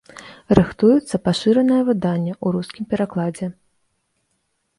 Рыхтуецца 0.59 1.15
пашыранае 1.29 1.77
выданне 1.89 2.33
ў 2.43 2.47
рускім 2.57 2.83
перакладзе. 2.95 3.53